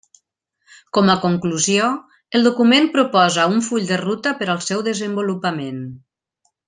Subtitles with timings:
[0.97, 1.89] Com a conclusió,
[2.39, 5.79] el document proposa un full de ruta per al seu desenvolupament.